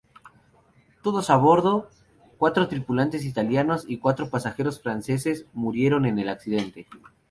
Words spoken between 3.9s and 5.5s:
cuatro pasajeros franceses,